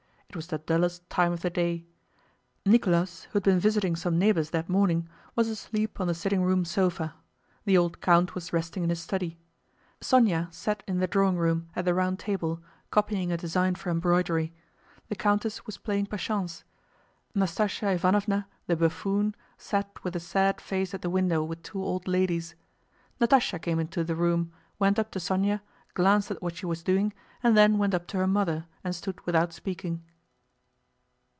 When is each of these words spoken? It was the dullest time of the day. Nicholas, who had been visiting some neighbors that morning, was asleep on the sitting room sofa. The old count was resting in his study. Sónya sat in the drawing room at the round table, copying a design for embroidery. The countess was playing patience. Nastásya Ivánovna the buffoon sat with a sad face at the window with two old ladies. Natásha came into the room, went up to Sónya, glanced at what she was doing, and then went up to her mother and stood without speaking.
It 0.27 0.35
was 0.37 0.47
the 0.47 0.59
dullest 0.59 1.09
time 1.09 1.33
of 1.33 1.41
the 1.41 1.49
day. 1.49 1.85
Nicholas, 2.65 3.23
who 3.25 3.31
had 3.33 3.43
been 3.43 3.59
visiting 3.59 3.97
some 3.97 4.17
neighbors 4.17 4.51
that 4.51 4.69
morning, 4.69 5.09
was 5.35 5.49
asleep 5.49 5.99
on 5.99 6.07
the 6.07 6.15
sitting 6.15 6.41
room 6.41 6.63
sofa. 6.63 7.15
The 7.65 7.77
old 7.77 7.99
count 7.99 8.33
was 8.33 8.53
resting 8.53 8.81
in 8.85 8.89
his 8.89 9.01
study. 9.01 9.37
Sónya 9.99 10.47
sat 10.53 10.83
in 10.87 10.99
the 10.99 11.07
drawing 11.07 11.35
room 11.35 11.67
at 11.75 11.83
the 11.83 11.93
round 11.93 12.17
table, 12.17 12.63
copying 12.91 13.29
a 13.29 13.35
design 13.35 13.75
for 13.75 13.89
embroidery. 13.89 14.53
The 15.09 15.15
countess 15.17 15.65
was 15.65 15.77
playing 15.77 16.05
patience. 16.05 16.63
Nastásya 17.35 17.97
Ivánovna 17.99 18.45
the 18.67 18.77
buffoon 18.77 19.35
sat 19.57 20.01
with 20.01 20.15
a 20.15 20.21
sad 20.21 20.61
face 20.61 20.93
at 20.93 21.01
the 21.01 21.09
window 21.09 21.43
with 21.43 21.61
two 21.61 21.83
old 21.83 22.07
ladies. 22.07 22.55
Natásha 23.19 23.61
came 23.61 23.79
into 23.81 24.01
the 24.01 24.15
room, 24.15 24.53
went 24.79 24.97
up 24.97 25.11
to 25.11 25.19
Sónya, 25.19 25.59
glanced 25.93 26.31
at 26.31 26.41
what 26.41 26.55
she 26.55 26.65
was 26.65 26.83
doing, 26.83 27.11
and 27.43 27.57
then 27.57 27.77
went 27.77 27.93
up 27.93 28.07
to 28.07 28.15
her 28.17 28.27
mother 28.27 28.65
and 28.81 28.95
stood 28.95 29.19
without 29.25 29.51
speaking. 29.51 30.01